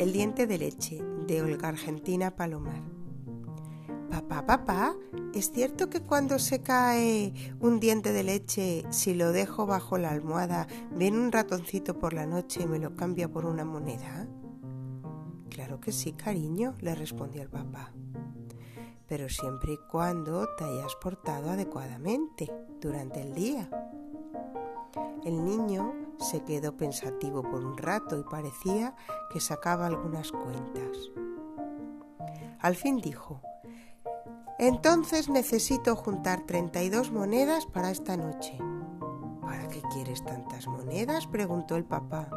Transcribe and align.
El 0.00 0.14
diente 0.14 0.46
de 0.46 0.56
leche 0.56 1.04
de 1.26 1.42
Olga 1.42 1.68
Argentina 1.68 2.34
Palomar. 2.34 2.80
Papá, 4.10 4.46
papá, 4.46 4.96
¿es 5.34 5.52
cierto 5.52 5.90
que 5.90 6.00
cuando 6.00 6.38
se 6.38 6.62
cae 6.62 7.34
un 7.60 7.80
diente 7.80 8.14
de 8.14 8.22
leche, 8.22 8.86
si 8.88 9.12
lo 9.12 9.30
dejo 9.30 9.66
bajo 9.66 9.98
la 9.98 10.08
almohada, 10.08 10.66
viene 10.96 11.18
un 11.18 11.30
ratoncito 11.30 11.98
por 11.98 12.14
la 12.14 12.24
noche 12.24 12.62
y 12.62 12.66
me 12.66 12.78
lo 12.78 12.96
cambia 12.96 13.28
por 13.28 13.44
una 13.44 13.66
moneda? 13.66 14.26
Claro 15.50 15.80
que 15.80 15.92
sí, 15.92 16.14
cariño, 16.14 16.72
le 16.80 16.94
respondió 16.94 17.42
el 17.42 17.50
papá. 17.50 17.92
Pero 19.06 19.28
siempre 19.28 19.74
y 19.74 19.78
cuando 19.90 20.48
te 20.56 20.64
hayas 20.64 20.94
portado 20.94 21.50
adecuadamente 21.50 22.50
durante 22.80 23.20
el 23.20 23.34
día. 23.34 23.68
El 25.24 25.44
niño 25.44 25.94
se 26.18 26.42
quedó 26.42 26.76
pensativo 26.76 27.42
por 27.42 27.64
un 27.64 27.76
rato 27.76 28.18
y 28.18 28.22
parecía 28.22 28.94
que 29.30 29.40
sacaba 29.40 29.86
algunas 29.86 30.32
cuentas. 30.32 31.10
Al 32.60 32.76
fin 32.76 32.98
dijo, 32.98 33.40
entonces 34.58 35.30
necesito 35.30 35.96
juntar 35.96 36.44
32 36.44 37.12
monedas 37.12 37.64
para 37.64 37.90
esta 37.90 38.18
noche. 38.18 38.58
¿Para 39.40 39.68
qué 39.68 39.80
quieres 39.92 40.22
tantas 40.22 40.66
monedas? 40.66 41.26
preguntó 41.26 41.76
el 41.76 41.84
papá. 41.84 42.28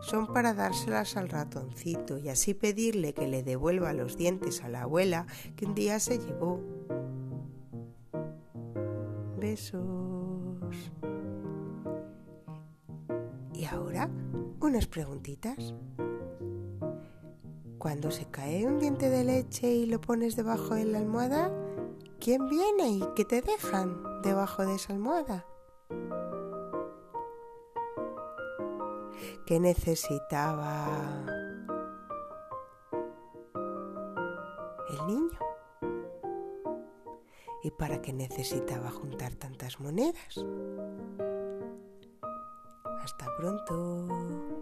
Son 0.00 0.32
para 0.32 0.54
dárselas 0.54 1.16
al 1.16 1.28
ratoncito 1.28 2.18
y 2.18 2.28
así 2.28 2.54
pedirle 2.54 3.12
que 3.12 3.26
le 3.26 3.42
devuelva 3.42 3.92
los 3.92 4.16
dientes 4.16 4.62
a 4.62 4.68
la 4.68 4.82
abuela 4.82 5.26
que 5.56 5.66
un 5.66 5.74
día 5.74 5.98
se 5.98 6.18
llevó. 6.18 6.60
Besos. 9.36 10.13
Y 13.64 13.66
ahora, 13.66 14.10
unas 14.60 14.86
preguntitas. 14.86 15.56
Cuando 17.78 18.10
se 18.10 18.26
cae 18.26 18.66
un 18.66 18.78
diente 18.78 19.08
de 19.08 19.24
leche 19.24 19.72
y 19.72 19.86
lo 19.86 20.02
pones 20.02 20.36
debajo 20.36 20.74
de 20.74 20.84
la 20.84 20.98
almohada, 20.98 21.50
¿quién 22.20 22.46
viene 22.50 22.90
y 22.90 23.02
qué 23.16 23.24
te 23.24 23.40
dejan 23.40 24.20
debajo 24.20 24.66
de 24.66 24.74
esa 24.74 24.92
almohada? 24.92 25.46
¿Qué 29.46 29.58
necesitaba 29.58 31.24
el 34.90 35.06
niño? 35.06 35.38
¿Y 37.62 37.70
para 37.70 38.02
qué 38.02 38.12
necesitaba 38.12 38.90
juntar 38.90 39.34
tantas 39.36 39.80
monedas? 39.80 40.44
Hasta 43.16 43.36
pronto. 43.36 44.53